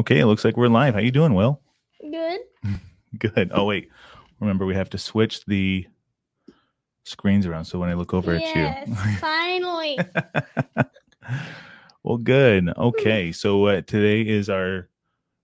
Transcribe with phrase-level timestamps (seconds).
[0.00, 0.94] Okay, it looks like we're live.
[0.94, 1.60] How you doing, Will?
[2.00, 2.40] Good.
[3.18, 3.50] Good.
[3.52, 3.90] Oh wait,
[4.40, 5.86] remember we have to switch the
[7.04, 8.94] screens around so when I look over yes, at you.
[9.20, 9.98] Finally.
[12.02, 12.70] well, good.
[12.78, 14.88] Okay, so uh, today is our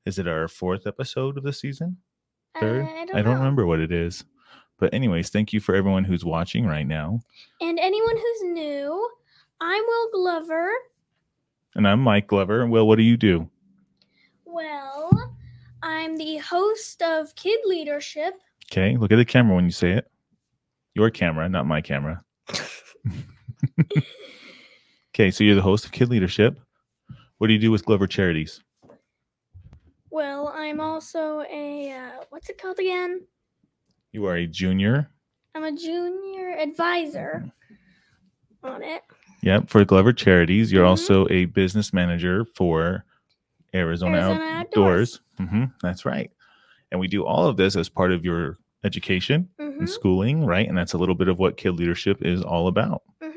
[0.06, 1.98] is it our fourth episode of the season?
[2.58, 2.86] Third?
[2.86, 3.34] I don't, know.
[3.34, 4.24] remember what it is.
[4.78, 7.20] But anyways, thank you for everyone who's watching right now.
[7.60, 9.10] And anyone who's new,
[9.60, 10.70] I'm Will Glover.
[11.74, 12.66] And I'm Mike Glover.
[12.66, 13.50] Will, what do you do?
[14.46, 15.10] Well,
[15.82, 18.34] I'm the host of Kid Leadership.
[18.72, 20.10] Okay, look at the camera when you say it.
[20.94, 22.22] Your camera, not my camera.
[25.14, 26.58] okay, so you're the host of Kid Leadership.
[27.38, 28.62] What do you do with Glover Charities?
[30.10, 33.20] Well, I'm also a uh, what's it called again?
[34.12, 35.10] You are a junior.
[35.54, 37.50] I'm a junior advisor
[38.62, 39.02] on it.
[39.42, 40.72] Yep, for Glover Charities.
[40.72, 40.88] You're Mhm.
[40.90, 43.04] also a business manager for
[43.76, 45.20] Arizona, Arizona Outdoors.
[45.38, 46.30] hmm that's right.
[46.90, 50.66] And we do all of this as part of your education hmm and schooling, right?
[50.66, 53.02] And that's a little bit of what Kid Leadership is all about.
[53.22, 53.34] Mhm.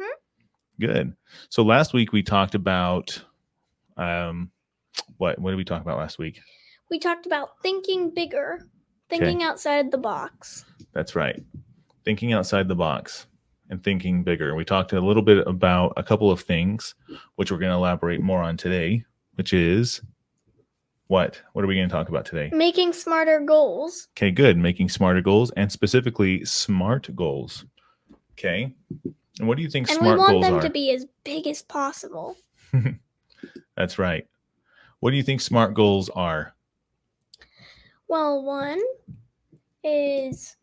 [0.80, 1.14] Good.
[1.50, 3.22] So last week we talked about
[3.98, 4.52] um
[5.18, 6.40] what what did we talk about last week?
[6.90, 8.68] We talked about thinking bigger,
[9.10, 10.66] thinking outside the box.
[10.94, 11.42] That's right.
[12.06, 13.28] Thinking outside the box
[13.70, 14.56] and thinking bigger.
[14.56, 16.96] We talked a little bit about a couple of things,
[17.36, 19.04] which we're going to elaborate more on today,
[19.36, 20.02] which is
[21.10, 21.42] what?
[21.54, 22.52] What are we going to talk about today?
[22.54, 24.08] Making smarter goals.
[24.16, 24.58] Okay, good.
[24.58, 27.66] Making smarter goals and specifically smart goals.
[28.34, 28.74] Okay.
[29.40, 30.34] And what do you think And smart goals are?
[30.34, 30.62] we want them are?
[30.62, 32.38] to be as big as possible.
[33.76, 34.28] That's right.
[35.00, 36.54] What do you think smart goals are?
[38.08, 38.80] Well, one
[39.84, 40.58] is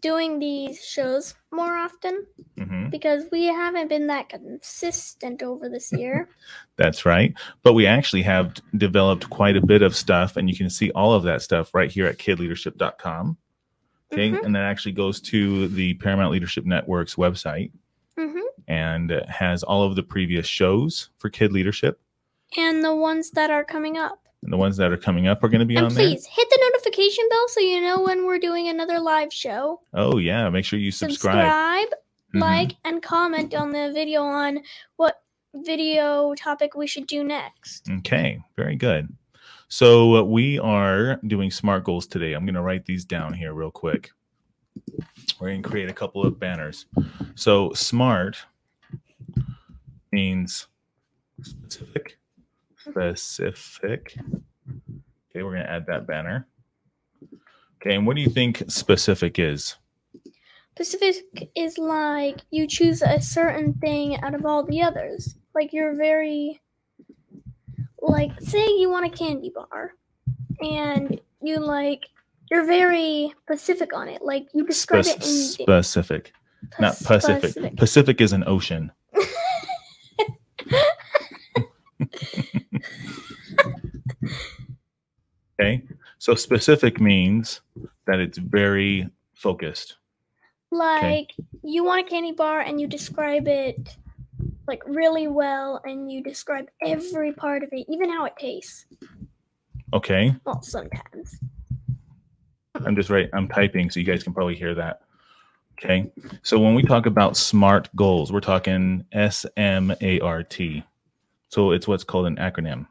[0.00, 2.26] doing these shows more often
[2.58, 6.28] hmm because we haven't been that consistent over this year.
[6.76, 7.32] That's right.
[7.62, 11.14] But we actually have developed quite a bit of stuff, and you can see all
[11.14, 13.38] of that stuff right here at kidleadership.com.
[14.12, 14.30] Okay.
[14.30, 14.44] Mhm.
[14.44, 17.70] And that actually goes to the Paramount Leadership Network's website
[18.16, 21.98] hmm and has all of the previous shows for Kid Leadership.
[22.58, 24.21] And the ones that are coming up.
[24.42, 26.04] And the ones that are coming up are going to be and on there.
[26.08, 29.80] please hit the notification bell so you know when we're doing another live show.
[29.94, 30.48] Oh, yeah.
[30.50, 31.36] Make sure you subscribe.
[31.36, 31.88] Subscribe,
[32.34, 32.40] Mhm.
[32.40, 34.60] like, and comment on the video on
[34.96, 35.22] what
[35.54, 37.88] video topic we should do next.
[37.98, 39.08] Okay, very good.
[39.68, 42.32] So uh, we are doing SMART goals today.
[42.32, 44.10] I'm going to write these down here real quick.
[45.40, 46.86] We're going to create a couple of banners.
[47.36, 48.38] So SMART
[50.10, 50.66] means
[51.42, 52.18] specific.
[52.88, 54.14] Specific.
[55.30, 56.46] Okay, we're going to add that banner.
[57.80, 59.76] Okay, and what do you think specific is?
[60.76, 65.34] Specific is like you choose a certain thing out of all the others.
[65.54, 66.60] Like you're very
[68.00, 69.92] like say you want a candy bar
[70.60, 72.04] and you like
[72.50, 74.22] you're very specific on it.
[74.22, 76.32] Like you describe Spec- it in specific,
[76.80, 77.50] not Pacific.
[77.50, 77.76] specific.
[77.76, 78.92] Pacific is an ocean.
[85.62, 85.82] Okay.
[86.18, 87.60] So specific means
[88.06, 89.96] that it's very focused.
[90.70, 93.96] Like you want a candy bar and you describe it
[94.66, 98.86] like really well and you describe every part of it, even how it tastes.
[99.92, 100.34] Okay.
[100.44, 101.38] Well, sometimes.
[102.74, 103.28] I'm just right.
[103.32, 105.02] I'm typing so you guys can probably hear that.
[105.78, 106.10] Okay.
[106.42, 110.82] So when we talk about SMART goals, we're talking S M A R T.
[111.48, 112.86] So it's what's called an acronym,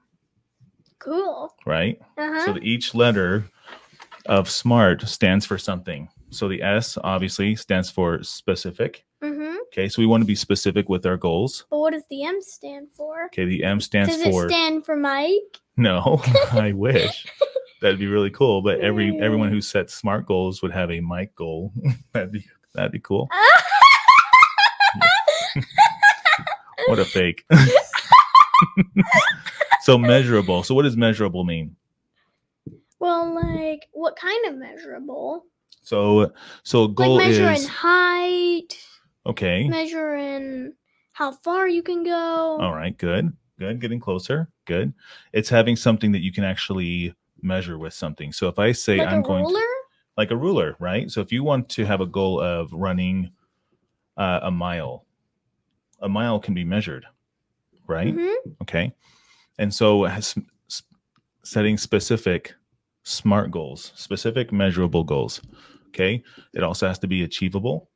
[1.01, 1.53] Cool.
[1.65, 1.99] right?
[2.17, 2.45] Uh-huh.
[2.45, 3.45] So each letter
[4.27, 6.07] of SMART stands for something.
[6.29, 9.03] So the S obviously stands for specific.
[9.23, 9.55] mm-hmm.
[9.73, 9.89] Okay.
[9.89, 11.65] So we want to be specific with our goals.
[11.69, 13.25] But what does the M stand for?
[13.25, 13.45] Okay.
[13.45, 15.59] The M stands Does for it stand for Mike?
[15.77, 16.21] No,
[16.51, 17.25] I wish.
[17.81, 18.61] That'd be really cool.
[18.61, 21.71] But every everyone who sets smart goals would have a mic goal.
[22.13, 22.45] that'd be
[22.75, 23.27] that'd be cool.
[26.87, 27.45] What a fake.
[29.91, 30.63] So measurable.
[30.63, 31.75] So what does measurable mean?
[33.01, 35.45] well, like what kind of measurable?
[35.81, 36.31] So
[36.63, 38.77] so goal like measuring is height,
[39.25, 39.67] okay.
[39.67, 40.73] measuring
[41.11, 42.59] how far you can go.
[42.61, 43.33] All right, good.
[43.59, 43.81] Good.
[43.81, 44.49] Getting closer.
[44.65, 44.93] Good.
[45.33, 48.31] It's having something that you can actually measure with something.
[48.31, 49.61] So if I say like I'm going to
[50.15, 51.09] like a ruler, right?
[51.09, 53.31] So if you want to have a goal of running
[54.17, 55.05] uh, a mile,
[55.99, 57.05] a mile can be measured,
[57.87, 58.15] right?
[58.15, 58.35] Mhm.
[58.61, 58.93] Okay.
[59.59, 60.07] And so
[61.43, 62.53] setting specific
[63.03, 65.41] smart goals, specific measurable goals.
[65.89, 66.23] Okay.
[66.53, 67.89] It also has to be achievable,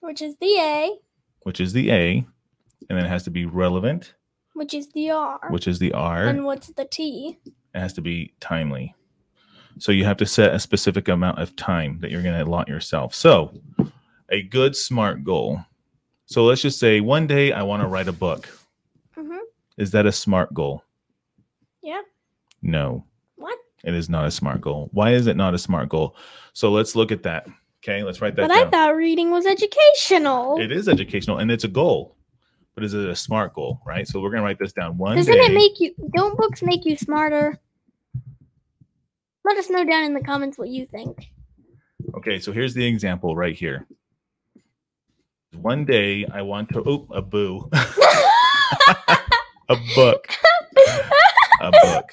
[0.00, 0.96] Which is the A,
[1.42, 2.12] which is the A,
[2.88, 4.14] and then it has to be relevant,
[4.54, 5.40] which is the R.
[5.50, 7.38] which is the R, and what's the T?
[7.46, 8.94] It has to be timely.
[9.78, 12.68] So you have to set a specific amount of time that you're going to allot
[12.68, 13.14] yourself.
[13.14, 13.54] So,
[14.28, 15.60] a good smart goal.
[16.26, 18.48] So let's just say one day I want to write a book.
[19.16, 19.38] Mhm.
[19.78, 20.84] Is that a smart goal?
[22.62, 23.04] No,
[23.36, 23.58] What?
[23.84, 24.88] it is not a smart goal.
[24.92, 26.16] Why is it not a smart goal?
[26.52, 27.46] So let's look at that.
[27.82, 28.48] Okay, let's write that down.
[28.48, 28.66] But down.
[28.66, 30.60] I thought reading was educational.
[30.60, 32.16] It is educational and it's a goal,
[32.74, 33.80] but is it a smart goal?
[33.86, 34.06] Right.
[34.06, 34.98] So we're gonna write this down.
[34.98, 35.40] One Doesn't day.
[35.46, 35.94] it make you?
[36.14, 37.58] Don't books make you smarter?
[39.44, 41.30] Let us know down in the comments what you think.
[42.18, 43.86] okay, so here's the example right here.
[45.54, 46.82] One day I want to.
[46.86, 47.68] Oh, a boo.
[49.70, 50.26] a book.
[51.62, 52.10] A book.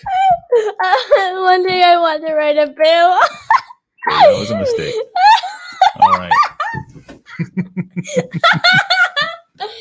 [1.44, 3.20] One day I want to write a bill.
[4.08, 4.96] that was a mistake.
[6.00, 6.32] All right.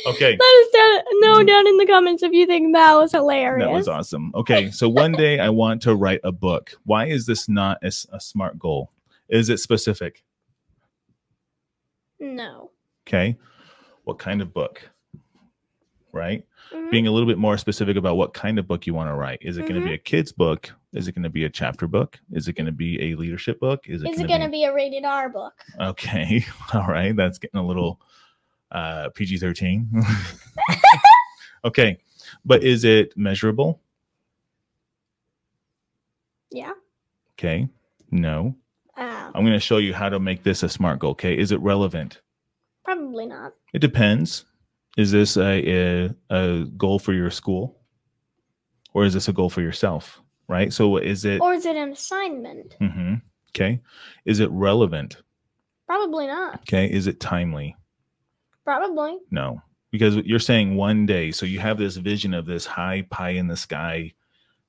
[0.07, 0.37] okay.
[0.39, 3.67] Let us down, know down in the comments if you think that was hilarious.
[3.67, 4.33] That was awesome.
[4.35, 6.73] Okay, so one day I want to write a book.
[6.85, 8.91] Why is this not a smart goal?
[9.29, 10.23] Is it specific?
[12.21, 12.71] No.
[13.07, 13.37] Okay.
[14.05, 14.91] What kind of book?
[16.17, 16.45] Right?
[16.73, 16.91] Mhm.
[16.91, 19.39] Being a little bit more specific about what kind of book you want to write.
[19.43, 20.73] Is it going to be a kid's book?
[20.93, 22.19] Is it going to be a chapter book?
[22.33, 23.85] Is it going to be a leadership book?
[23.87, 25.53] Is it Is it gonna going to be a rated R book?
[25.79, 26.45] Okay.
[26.75, 27.15] All right.
[27.15, 28.01] That's getting a little
[28.73, 29.89] uh, PG 13.
[31.65, 31.99] okay.
[32.45, 33.81] But is it measurable?
[36.51, 36.73] Yeah.
[37.39, 37.69] Okay.
[38.11, 38.57] No.
[38.97, 41.11] Uh, I'm going to show you how to make this a smart goal.
[41.13, 41.37] Okay.
[41.37, 42.21] Is it relevant?
[42.85, 43.53] probably not.
[43.73, 44.45] It depends.
[44.97, 47.79] Is this a, a, a goal for your school
[48.95, 50.21] or is this a goal for yourself?
[50.49, 50.73] Right.
[50.73, 52.77] So is it, Or is it an assignment?
[52.81, 53.15] Mm-hmm.
[53.51, 53.81] okay.
[54.25, 55.17] Is it relevant?
[55.87, 56.61] Probably not.
[56.61, 56.91] Okay.
[56.91, 57.77] Is it timely?
[58.65, 59.19] Probably.
[59.31, 59.61] No,
[59.93, 61.31] because you're saying one day.
[61.31, 64.13] So you have this vision of this high pie in the sky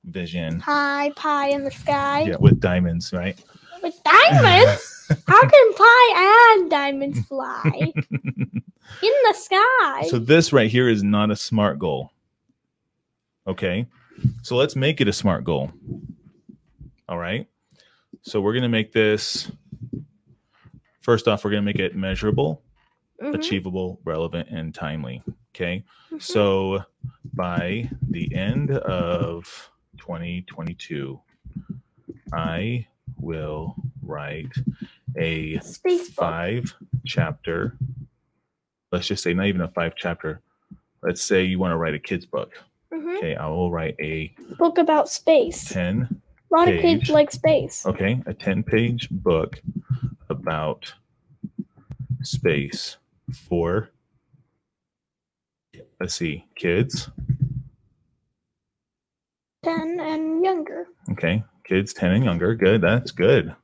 [0.04, 3.38] vision High pie in the sky yeah, with diamonds, right?
[3.82, 4.94] with diamonds.
[5.26, 7.92] How can pie and diamonds fly
[9.02, 10.02] in the sky?
[10.08, 12.12] so this right here is not a smart goal.
[13.46, 13.86] Okay.
[14.42, 15.70] So let's make it a smart goal.
[17.08, 17.46] All right.
[18.22, 19.50] So we're going to make this
[21.00, 22.62] first off, we're going to make it measurable,
[23.22, 25.22] Mhm, achievable, relevant, and timely.
[25.54, 25.84] Okay.
[26.12, 26.22] mhm.
[26.22, 26.84] So
[27.34, 31.20] by the end of 2022,
[32.32, 32.86] I
[33.16, 34.52] will write
[35.16, 36.14] a Space book.
[36.16, 36.74] five
[37.06, 37.76] chapter,
[38.92, 40.40] let's just say not even a five chapter.
[41.02, 42.52] Let's say you want to write a kid's book.
[42.92, 43.16] Mhm.
[43.18, 43.36] Okay.
[43.36, 45.64] I will write a Book about space.
[45.68, 46.08] 10,
[46.50, 47.10] A lot of kids page.
[47.10, 47.84] like space.
[47.86, 49.60] okay, a 10 page book
[50.30, 50.92] about
[52.22, 52.96] space
[53.48, 53.90] for,
[56.00, 57.10] let's see, kids.
[59.64, 60.86] 10 and younger.
[61.10, 61.44] Okay.
[61.64, 62.54] Kids 10 and younger.
[62.54, 62.80] Good.
[62.80, 63.54] That's good.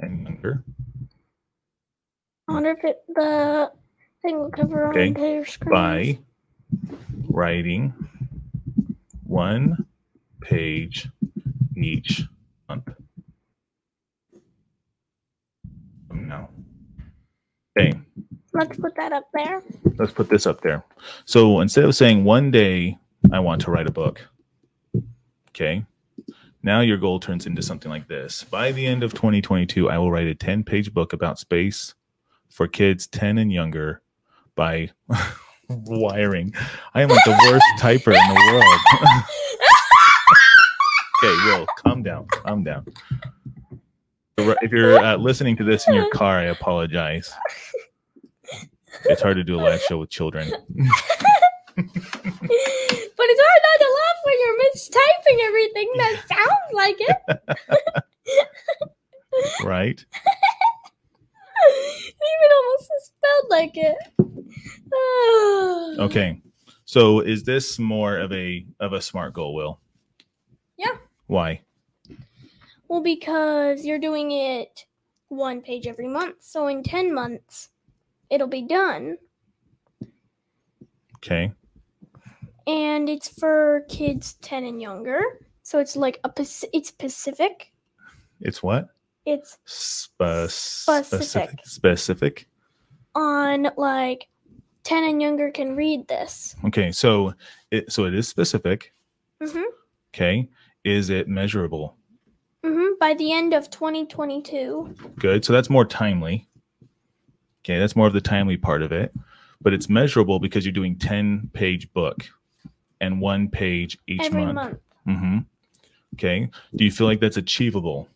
[0.00, 0.64] And younger.
[2.48, 3.72] I wonder if it, the
[4.22, 5.72] thing will cover Okay, entire screen.
[5.72, 6.18] By
[7.28, 7.92] writing
[9.24, 9.86] one
[10.40, 11.08] page
[11.76, 12.22] each
[12.68, 12.88] month.
[14.34, 14.40] Oh,
[16.08, 16.48] From now.
[17.78, 17.98] Okay.
[18.52, 19.62] Let's put that up there.
[19.98, 20.82] Let's put this up there.
[21.26, 22.96] So instead of saying one day
[23.32, 24.20] I want to write a book,
[25.50, 25.84] okay,
[26.62, 28.44] now your goal turns into something like this.
[28.44, 31.94] By the end of 2022, I will write a 10 page book about space
[32.50, 34.02] for kids 10 and younger
[34.54, 34.90] by
[35.68, 36.54] wiring.
[36.94, 38.80] I am like the worst typer in the world.
[41.24, 42.26] okay, Will, calm down.
[42.28, 42.86] Calm down.
[44.38, 47.32] If you're uh, listening to this in your car, I apologize.
[49.04, 50.48] It's hard to do a live show with children.
[50.48, 50.56] but
[51.76, 57.16] it's hard not to laugh when you're mistyping everything that sounds like it.
[59.64, 60.04] right?
[62.08, 63.96] Even almost spelled like it.
[65.98, 66.40] Okay.
[66.84, 69.80] So is this more of a of a smart goal, Will?
[70.76, 70.96] Yeah.
[71.26, 71.62] Why?
[72.88, 74.86] Well, because you're doing it
[75.28, 76.36] one page every month.
[76.40, 77.70] So in 10 months,
[78.30, 79.18] it'll be done.
[81.16, 81.52] Okay.
[82.66, 85.20] And it's for kids 10 and younger.
[85.62, 86.32] So it's like a
[86.72, 87.72] it's Pacific.
[88.40, 88.88] It's what?
[89.26, 91.60] It's Spe- Specific.
[91.64, 92.48] specific.
[93.14, 94.28] On like
[94.84, 96.54] 10 and younger can read this.
[96.66, 96.92] Okay.
[96.92, 97.34] So
[97.70, 98.92] it so it is specific.
[99.42, 99.64] Mhm.
[100.14, 100.48] Okay.
[100.84, 101.96] Is it measurable?
[102.64, 104.94] hmm By the end of 2022.
[105.18, 105.44] Good.
[105.44, 106.48] So that's more timely.
[107.64, 109.12] Okay, that's more of the timely part of it.
[109.60, 112.24] But it's measurable because you're doing 10 page book
[113.00, 114.54] and one page each every month.
[114.54, 114.78] month.
[115.08, 115.38] Mm-hmm.
[116.14, 116.48] Okay.
[116.76, 118.08] Do you feel like that's achievable?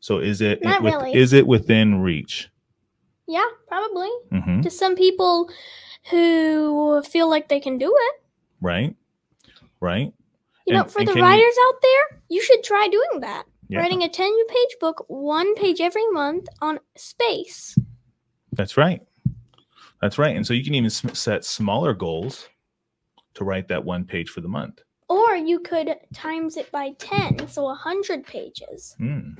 [0.00, 1.14] So is it Not with- really.
[1.14, 2.48] is it within reach?
[3.26, 4.10] Yeah, probably.
[4.32, 4.62] Mm-hmm.
[4.62, 5.50] To some people
[6.10, 8.22] who feel like they can do it.
[8.60, 8.96] Right.
[9.80, 10.12] Right.
[10.66, 13.44] You know, for the you- writers out there, you should try doing that.
[13.68, 13.80] Yeah.
[13.80, 17.78] Writing a 10 page book, one page every month on space.
[18.52, 19.02] That's right.
[20.00, 20.34] That's right.
[20.36, 22.48] And so you can even set smaller goals
[23.34, 24.80] to write that one page for the month.
[25.10, 28.94] Or you could times it by 10, so 100 pages.
[28.98, 29.32] Hmm.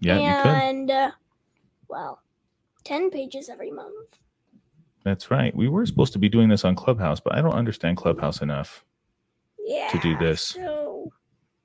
[0.00, 0.52] Yeah, you could.
[0.52, 1.12] and, uh,
[1.88, 2.22] well,
[2.84, 4.18] 10 pages every month.
[5.04, 5.54] That's right.
[5.56, 8.84] We were supposed to be doing this on Clubhouse, but I don't understand Clubhouse enough.
[9.64, 9.88] Yeah.
[9.92, 10.42] To do this.
[10.42, 11.12] So,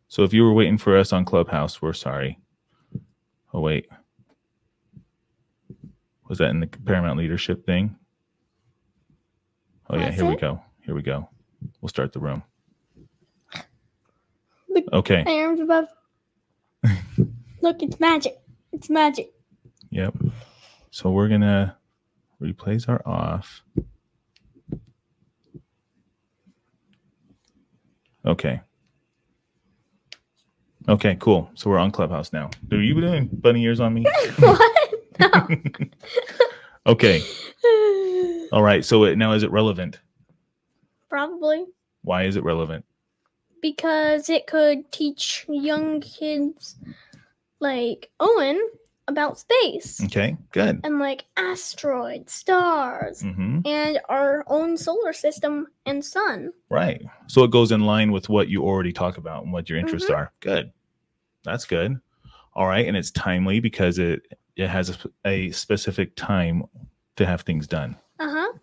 [0.09, 2.39] So if you were waiting for us on Clubhouse, we're sorry.
[3.53, 3.87] Oh wait.
[6.29, 7.97] Was that in the Paramount leadership thing?
[9.89, 10.61] Oh yeah, here we go.
[10.85, 11.29] Here we go.
[11.81, 12.43] We'll start the room.
[14.69, 15.23] Look, Okay.
[15.25, 15.87] arms above.
[17.61, 18.39] Look, it's magic.
[18.71, 19.33] It's magic.
[19.89, 20.15] Yep.
[20.91, 21.77] So we're gonna
[22.41, 23.63] replays are off.
[28.25, 28.61] Okay.
[30.89, 31.49] Okay, cool.
[31.53, 32.49] So we're on Clubhouse now.
[32.71, 34.05] Are you doing bunny ears on me?
[34.39, 34.93] what?
[36.87, 37.21] Okay.
[38.51, 38.83] All right.
[38.83, 39.99] So it, now is it relevant?
[41.09, 41.65] Probably.
[42.01, 42.85] Why is it relevant?
[43.61, 46.75] because it could teach young kids
[47.61, 48.59] like Owen
[49.07, 50.79] about space Okay, good.
[50.83, 56.51] and like asteroids, stars, hmm and our own solar system and sun.
[56.69, 57.01] Right.
[57.27, 60.09] So it goes in line with what you already talk about and what your interests
[60.09, 60.15] Mhm.
[60.15, 60.31] are.
[60.39, 60.71] Good.
[61.43, 61.99] That's good.
[62.53, 64.23] All right, and it's timely because it
[64.55, 64.95] it has a,
[65.29, 66.63] a specific time
[67.15, 67.97] to have things done.
[68.19, 68.53] Uh huh.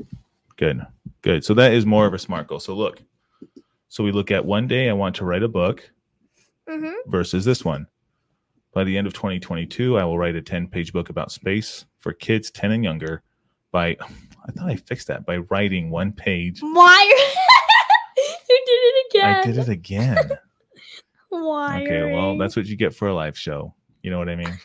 [0.57, 0.85] Good.
[1.23, 1.45] Good.
[1.45, 2.61] So that is more of a smart goal.
[2.61, 3.01] So look.
[3.89, 5.89] So we look at one day I want to write a book
[6.69, 7.11] Mm-hmm.
[7.11, 7.87] versus this one.
[8.73, 12.51] By the end of 2022, I will write a 10-page book about space for kids
[12.51, 13.23] 10 and younger
[13.73, 13.97] by
[14.49, 16.61] I thought I fixed that by writing one page.
[16.61, 17.27] Why?
[18.17, 19.37] you did it again.
[19.37, 20.31] I did it again.
[21.29, 21.83] Why?
[21.83, 23.75] Okay, well, that's what you get for a live show.
[24.03, 24.59] You know what I mean?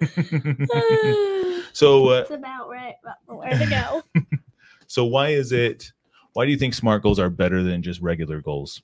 [1.72, 2.94] so, uh, about right.
[3.26, 4.02] Where to go?
[4.88, 5.92] so why is it?
[6.32, 8.82] Why do you think SMART goals are better than just regular goals?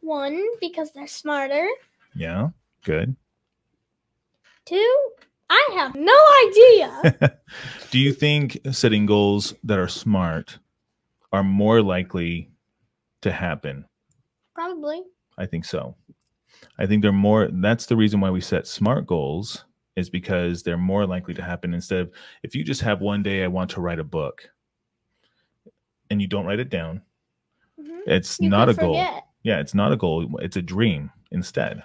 [0.00, 1.66] One, because they're smarter.
[2.14, 2.50] Yeah,
[2.84, 3.16] good.
[4.64, 4.98] Two,
[5.50, 6.16] I have no
[6.48, 7.38] idea.
[7.90, 10.58] do you think setting goals that are smart
[11.32, 12.50] are more likely
[13.22, 13.84] to happen?
[14.54, 15.02] Probably.
[15.38, 15.96] I think so.
[16.78, 17.48] I think they're more.
[17.52, 19.64] That's the reason why we set SMART goals
[19.96, 22.10] is because they're more likely to happen instead of
[22.42, 24.48] if you just have one day I want to write a book
[26.08, 27.02] and you don't write it down,
[27.80, 28.00] Mhm.
[28.06, 28.94] it's You not a could goal.
[29.42, 30.38] Yeah, it's not a goal.
[30.40, 31.82] It's a dream instead.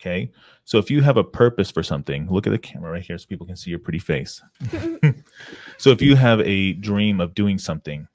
[0.00, 0.30] Okay.
[0.64, 3.26] So if you have a purpose for something, look at the camera right here so
[3.26, 4.42] people can see your pretty face.
[5.78, 8.06] so if you have a dream of doing something,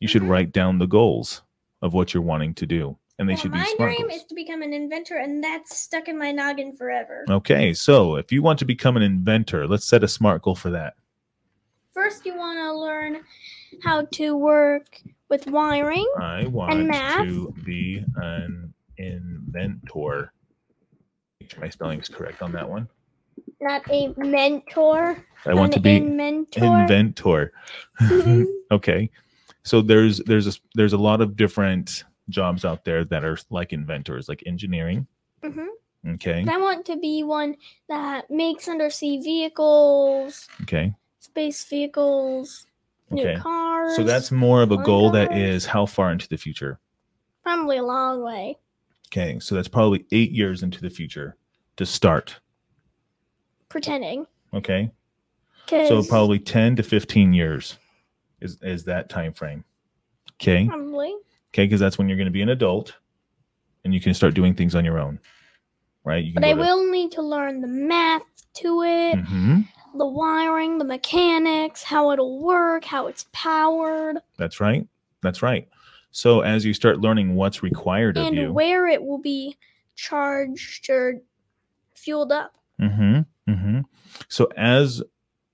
[0.00, 0.28] you should Mhm.
[0.28, 1.42] write down the goals
[1.82, 2.96] of what you're wanting to do.
[3.18, 4.14] And they should be my dream goals.
[4.14, 7.26] is to become an inventor, and that's stuck in my noggin forever.
[7.28, 7.74] Okay.
[7.74, 10.94] So if you want to become an inventor, let's set a smart goal for that.
[11.92, 13.20] First, you want to learn
[13.84, 16.10] how to work with wiring.
[16.18, 17.26] I want math.
[17.26, 20.32] to be an inventor.
[21.50, 22.88] Make sure my spelling is correct on that one.
[23.60, 25.24] Not a mentor.
[25.44, 26.64] I want an to be inventor.
[26.64, 27.52] inventor.
[28.00, 28.44] Mhm.
[28.70, 29.10] okay
[29.64, 33.72] so there's there's a there's a lot of different jobs out there that are like
[33.72, 35.06] inventors like engineering
[35.42, 35.66] Mhm.
[36.14, 37.56] okay I want to be one
[37.88, 42.66] that makes undersea vehicles, okay space vehicles,
[43.12, 43.34] Okay.
[43.34, 43.96] new cars.
[43.96, 45.40] so that's more of a goal that cars.
[45.40, 46.78] is how far into the future
[47.42, 48.56] probably a long way.
[49.08, 51.36] okay so that's probably eight years into the future
[51.80, 52.38] to start
[53.70, 54.26] Pretending.
[54.52, 54.90] okay
[55.66, 57.78] so probably 10 to 15 years
[58.42, 59.64] is is that time frame
[60.34, 61.14] okay probably.
[61.50, 62.94] okay because that's when you're going to be an adult
[63.84, 65.18] and you can start doing things on your own
[66.04, 68.24] right you But I will need to learn the math
[68.56, 69.60] to it, hmm
[69.96, 74.86] the wiring, the mechanics, how it'll work, how it's powered, That's right.
[75.20, 75.66] That's right.
[76.12, 79.56] So as you start learning what's required of and you, where it will be
[79.96, 81.20] charged or
[82.04, 82.54] fueled up.
[82.80, 83.52] Mm-hmm.
[83.52, 83.80] Mm-hmm.
[84.28, 85.02] so as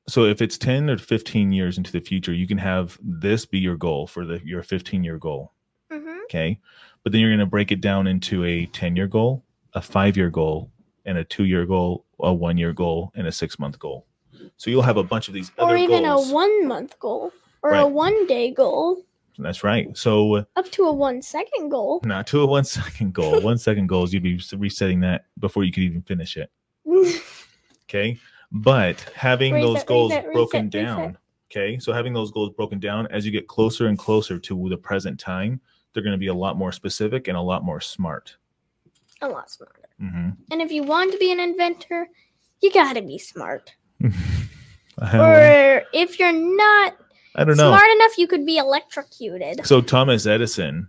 [0.08, 3.58] so if it's 10 or 15 years into the future, you can have this be
[3.58, 5.52] your goal for the your 15 year goal.
[5.90, 6.58] hmm Okay.
[7.02, 10.16] But then you're going to break it down into a 10 year goal, a five
[10.16, 10.70] year goal,
[11.04, 14.06] and a two year goal, a one year goal, and a six month goal.
[14.56, 16.30] So you'll have a bunch of these Or other even goals.
[16.30, 19.02] a one month goal or a one day goal.
[19.38, 19.96] That's right.
[19.96, 22.00] So Up to a one second goal.
[22.04, 23.40] not to a one second goal.
[23.42, 26.50] one second goals, you'd be resetting that before you could even finish it.
[27.88, 28.18] Okay.
[28.50, 31.18] But having Reset, those goals reset, broken reset, down.
[31.52, 31.78] Okay.
[31.78, 35.20] So having those goals broken down as you get closer and closer to the present
[35.20, 35.60] time,
[35.92, 38.36] they're going to be a lot more specific and a lot more smart.
[39.22, 39.88] a lot smarter.
[40.00, 42.08] hmm And if you want to be an inventor,
[42.60, 43.74] you gotta be smart.
[45.12, 46.96] Or if you're not
[47.36, 47.68] I don't know.
[47.70, 49.66] smart enough, you could be electrocuted.
[49.66, 50.88] So Thomas Edison,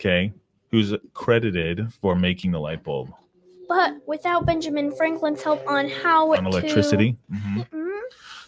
[0.00, 0.32] okay,
[0.70, 3.12] who's credited for making the light bulb
[3.68, 7.16] But without Benjamin Franklin's help on how on electricity.
[7.32, 7.68] Mhm.
[7.70, 8.00] to, Mhm.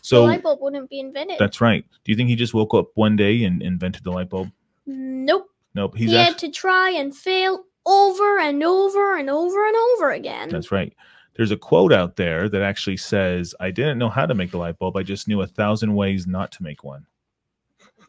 [0.08, 1.38] the light bulb wouldn't be invented.
[1.38, 1.84] that's right.
[2.04, 4.50] Do you think he just woke up one day and invented the light bulb?
[4.86, 5.50] nope.
[5.74, 5.94] Nope.
[5.96, 10.48] He's he had to try and fail over and over and over and over again.
[10.48, 10.92] that's right.
[11.34, 14.56] There's a quote out there that actually says, "I didn't know how to make the
[14.58, 14.96] light bulb.
[14.96, 17.04] I just knew a thousand ways not to make one."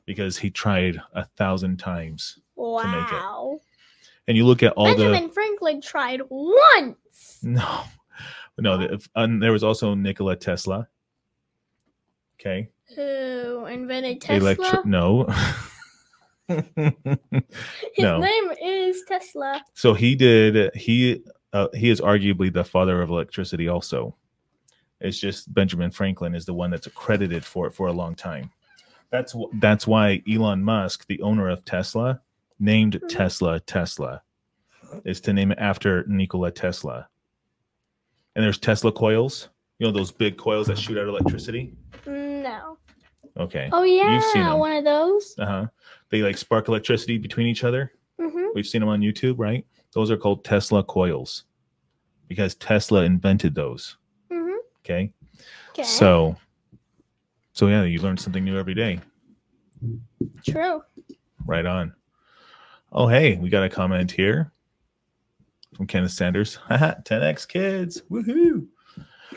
[0.08, 2.40] Because he tried a thousand times.
[2.58, 3.14] make it.
[3.14, 3.60] wow.
[4.28, 7.40] And you look at all the Benjamin Franklin tried once.
[7.44, 7.84] No,
[8.58, 8.78] no.
[8.80, 10.88] The, and there was also Nikola Tesla.
[12.40, 14.56] Okay, Who invented Tesla?
[14.56, 15.28] Electri- no.
[17.94, 18.20] His no.
[18.20, 19.62] name is Tesla.
[19.74, 20.74] so he did.
[20.76, 23.68] He uh, he is arguably the father of electricity.
[23.68, 24.16] Also,
[25.02, 28.52] it's just Benjamin Franklin is the one that's accredited for it for a long time.
[29.12, 32.22] That's that's why Elon Musk, the owner of Tesla,
[32.60, 33.10] named Mhm.
[33.10, 34.22] Tesla Tesla,
[35.06, 37.08] is to name it after Nikola Tesla.
[38.36, 39.50] And there's Tesla coils.
[39.80, 41.74] You know those big coils that shoot out electricity.
[42.06, 42.78] No.
[43.38, 43.70] Okay.
[43.72, 44.60] Oh yeah seen yeah, 'em.
[44.60, 45.36] one of those.
[45.38, 45.68] Uh huh.
[46.10, 47.94] They like spark electricity between each other.
[48.20, 49.66] hmm We've seen them on YouTube, right?
[49.94, 51.44] Those are called Tesla coils
[52.28, 53.98] because Tesla invented those.
[54.32, 54.52] hmm
[54.84, 55.14] Okay.
[55.72, 55.84] Okay.
[55.84, 56.36] So,
[57.58, 59.00] so yeah, you learn something new every day.
[60.48, 60.84] True.
[61.44, 61.92] Right on.
[62.92, 64.52] Oh, hey, we got a comment here
[65.76, 66.60] from Kenneth Sanders.
[66.70, 68.04] 10x kids.
[68.12, 68.68] Woohoo.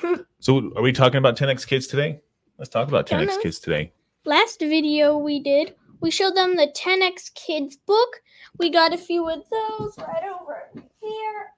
[0.38, 2.20] so, are we talking about 10x kids today?
[2.58, 3.38] Let's talk about 10x Kinda.
[3.42, 3.90] kids today.
[4.26, 8.20] Last video we did, we showed them the 10x Kids book.
[8.58, 11.54] We got a few of those right over here.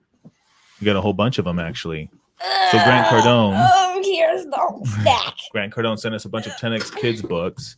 [0.81, 2.09] We got a whole bunch of them actually.
[2.71, 5.35] So Grant Cardone- Oh, here's the stack.
[5.53, 7.77] Grant Cardone sent us a bunch of 10x kids books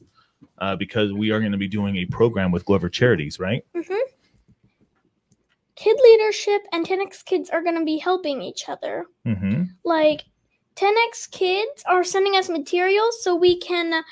[0.58, 3.64] uh, because we are going to be doing a program with Glover Charities, right?
[5.76, 9.06] Kid leadership and 10x Kids are going to be helping each other.
[9.26, 9.64] Mm-hmm.
[9.84, 10.22] like
[10.76, 14.02] 10x kids are sending us materials so we can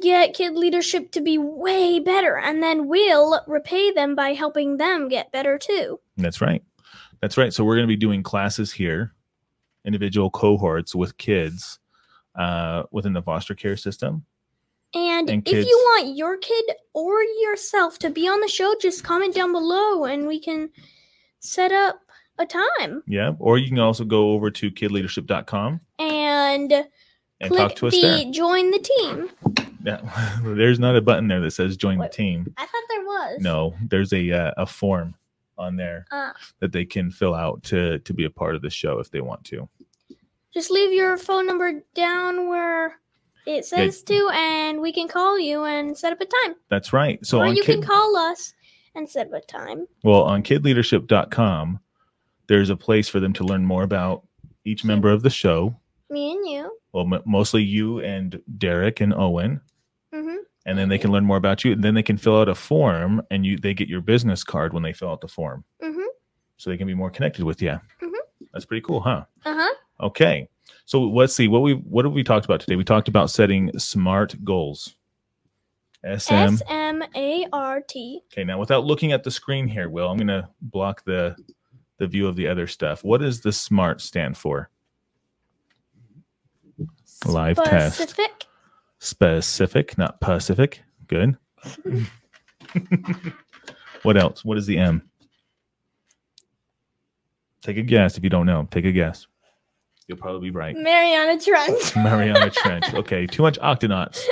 [0.00, 5.08] get kid leadership to be way better and then we'll repay them by helping them
[5.08, 6.62] get better too That's right.
[7.20, 7.52] That's right.
[7.52, 9.12] So we're going to be doing classes here,
[9.84, 11.78] individual cohorts with kids
[12.34, 14.24] uh, within the foster care system.
[14.94, 16.64] and, And if you want your kid
[16.94, 20.70] or yourself to be on the show just comment down below and we can
[21.40, 22.00] set up
[22.38, 23.32] a time Yeah.
[23.38, 28.00] Or you can also go over to kidleadership.com and, and click talk to us the
[28.02, 28.30] there.
[28.32, 29.30] join the team
[29.84, 30.38] Yeah.
[30.44, 32.52] There's not a button there that says join the team.
[32.56, 35.14] i thought there was No, there's a uh, a form
[35.58, 38.70] on there uh, that they can fill out to to be a part of the
[38.70, 39.68] show if they want to.
[40.54, 42.98] just leave your phone number down where
[43.46, 46.54] it says to, and we can call you and set up a time.
[46.68, 47.24] That's right.
[47.24, 48.52] So or you kid, can call us
[48.94, 49.86] and set up a time.
[50.04, 51.80] well on kidleadership.com,
[52.46, 54.26] there's a place for them to learn more about
[54.64, 55.74] each member of the show.
[56.10, 56.78] Me and you.
[56.92, 59.64] Well, m- mostly you and Derek and Owen, hmm
[60.68, 61.72] and then they can learn more about you.
[61.72, 64.72] And then they can fill out a form, and you they get your business card
[64.72, 66.02] when they fill out the form, hmm
[66.56, 67.80] so they can be more connected with you.
[68.02, 68.12] Mhm.
[68.52, 69.24] That's pretty cool, huh?
[69.44, 69.74] Uh huh.
[70.00, 70.48] Okay.
[70.84, 72.76] So let's see what we what have we talked about today.
[72.76, 74.96] We talked about setting smart goals.
[76.04, 76.30] S
[76.68, 78.20] M A R T.
[78.32, 81.36] Okay, now without looking at the screen here, Will, I'm going to block the
[81.98, 83.02] the view of the other stuff.
[83.02, 84.70] What does the SMART stand for?
[87.26, 88.16] Live test.
[88.98, 89.96] Specific.
[89.98, 90.82] Not Pacific.
[91.06, 91.36] Good.
[94.02, 94.44] what else?
[94.44, 95.02] What is the M?
[97.62, 98.66] Take a guess if you don't know.
[98.70, 99.26] Take a guess.
[100.06, 100.74] You'll probably be right.
[100.76, 101.94] Mariana Trench.
[101.96, 102.94] Mariana Trench.
[102.94, 104.22] Okay, too much octonauts.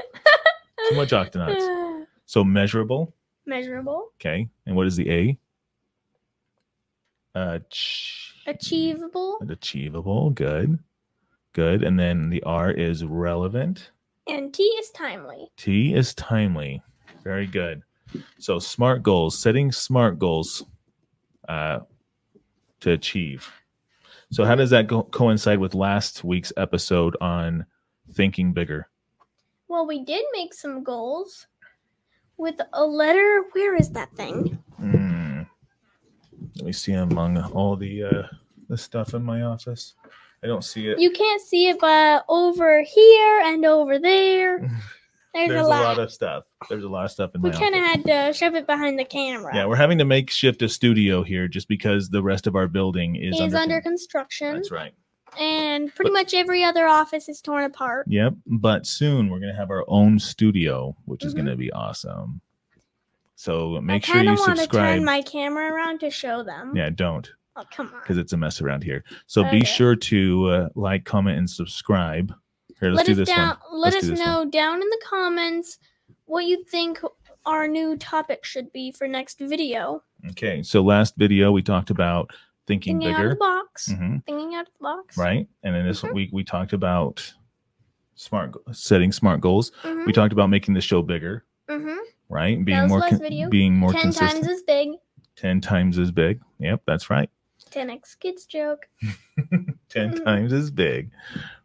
[0.89, 1.73] Too much octonauts.
[2.29, 3.15] So measurable.
[3.47, 4.09] Measurable.
[4.21, 5.39] Okay, and what is the A?
[7.39, 9.39] Uh, ch- Achievable.
[9.49, 10.31] achievable.
[10.31, 10.81] Good,
[11.53, 11.85] good.
[11.85, 13.93] And then the R is relevant.
[14.29, 15.49] And T is timely.
[15.57, 16.83] T is timely.
[17.23, 17.83] Very good.
[18.39, 20.65] So smart goals, setting smart goals
[21.49, 21.81] uh,
[22.81, 23.49] to achieve.
[24.33, 27.67] So how does that go- coincide with last week's episode on
[28.13, 28.89] thinking bigger?
[29.69, 31.47] Well, we did make some goals.
[32.37, 33.45] with a letter.
[33.53, 34.59] Where is that thing?
[34.77, 35.43] Hmm.
[36.57, 38.23] Let me see among all the uh,
[38.69, 39.95] the stuff in my office.
[40.47, 41.01] I don't see it.
[41.01, 44.61] You can't see it, but over here and over there,
[45.35, 45.99] there's, There's a lot.
[45.99, 46.45] of stuff.
[46.69, 47.51] There's a lot of stuff in there.
[47.51, 49.53] we kind of had to shove it behind the camera.
[49.57, 52.69] Yeah, we're having to make shift a studio here just because the rest of our
[52.69, 54.95] building is He's under, con- construction, That's right.
[55.37, 58.07] and pretty But- much every other office is torn apart.
[58.09, 58.35] Yep.
[58.47, 61.39] But soon we're gonna have our own studio, which is Mhm.
[61.39, 62.41] gonna be awesome.
[63.35, 64.95] So make I sure kind you of want to subscribe.
[64.99, 66.73] turn my camera around to show them.
[66.77, 68.01] yeah, don't Oh, come on.
[68.01, 69.03] because it's a mess around here.
[69.27, 72.33] So be sure to uh, like, comment, and subscribe.
[72.81, 73.49] Here, let's let do us this down.
[73.49, 73.81] one.
[73.81, 74.29] Let Let's us this one.
[74.45, 75.79] know down in the comments
[76.27, 77.01] what you think
[77.47, 80.03] our new topic should be for next video.
[80.31, 80.63] Okay.
[80.63, 82.31] So last video we talked about
[82.67, 83.29] thinking Thinking out of bigger.
[83.31, 83.87] the box.
[83.93, 85.17] hmm Thinking out of the box.
[85.17, 85.47] Right.
[85.63, 86.13] And then this Mhm.
[86.15, 87.33] week we talked about
[88.17, 89.71] smart setting smart goals.
[89.85, 90.05] Mm-hmm.
[90.07, 91.45] We talked about making the show bigger.
[91.71, 91.97] mm-hmm.
[92.29, 92.63] Right.
[92.65, 94.33] Being more con- being more Ten consistent.
[94.45, 94.89] times as big.
[95.37, 96.41] 10 times as big.
[96.59, 97.31] Yep, that's right.
[97.71, 98.89] 10x kids joke.
[99.89, 100.25] 10 Mhm.
[100.25, 101.11] times as big.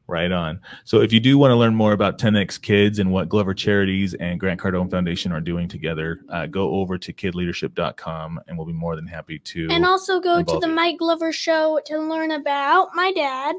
[0.07, 0.59] Right on.
[0.83, 4.13] So if you do want to learn more about 10X Kids and what Glover Charities
[4.15, 8.73] and Grant Cardone Foundation are doing together, uh, go over to kidleadership.com and we'll be
[8.73, 9.67] more than happy to.
[9.71, 10.73] And also go to the you.
[10.73, 13.55] Mike Glover show to learn about my dad.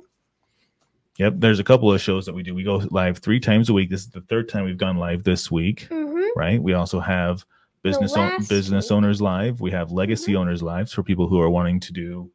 [1.19, 2.55] yep, there's a couple of shows that we do.
[2.55, 3.89] We go live three times a week.
[3.89, 6.39] This is the third time we've gone live this week, Mm-hmm.
[6.39, 6.63] right?
[6.63, 7.47] We also have
[7.83, 8.75] business own business week.
[8.85, 8.95] Mm-hmm.
[8.95, 9.61] owners live.
[9.61, 12.31] We have legacy owners lives for people who are wanting to do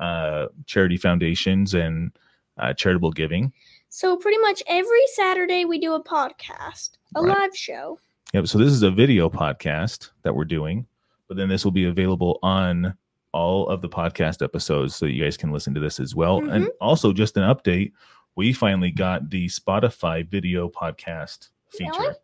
[0.00, 2.10] uh, charity foundations and
[2.58, 3.52] uh, charitable giving.
[3.88, 7.38] So pretty much every Saturday we do a podcast, a Right.
[7.38, 7.98] live show.
[8.34, 8.46] Yep.
[8.48, 10.86] So this is a video podcast that we're doing,
[11.28, 12.94] but then this will be available on
[13.32, 16.38] all of the podcast episodes so you guys can listen to this as well.
[16.38, 16.68] And Mm-hmm.
[16.80, 17.92] also, just an update,
[18.34, 21.90] we finally got the Spotify video podcast feature.
[21.98, 22.14] Really?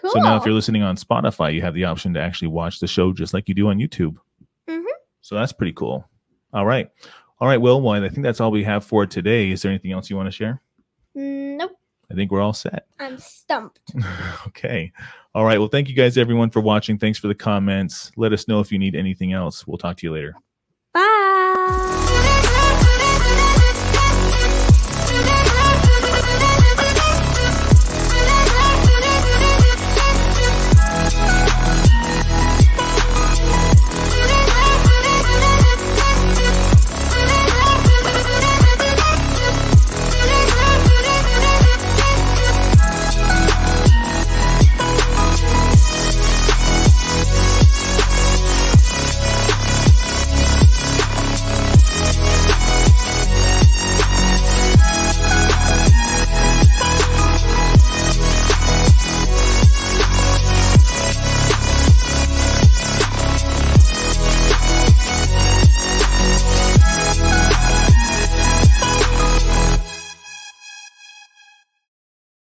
[0.00, 0.10] Cool.
[0.10, 2.86] So now, if you're listening on Spotify, you have the option to actually watch the
[2.86, 4.16] show just like you do on YouTube.
[4.68, 4.84] Mhm.
[5.20, 6.08] So that's pretty cool.
[6.52, 6.88] All right.
[7.40, 7.80] All right, Will.
[7.80, 9.50] Well, I think that's all we have for today.
[9.50, 10.60] Is there anything else you want to share?
[11.14, 11.72] nope,
[12.10, 12.86] I think we're all set.
[12.98, 13.80] I'm stumped.
[14.46, 14.92] okay.
[15.34, 15.58] All right.
[15.58, 16.98] Well, thank you guys, everyone, for watching.
[16.98, 18.12] Thanks for the comments.
[18.16, 19.66] Let us know if you need anything else.
[19.66, 20.34] We'll talk to you later.
[20.94, 21.88] Bye.